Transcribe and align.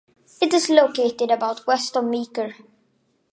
It 0.41 0.51
is 0.55 0.67
located 0.71 1.29
about 1.29 1.67
west 1.67 1.95
of 1.95 2.05
Meeker. 2.05 2.55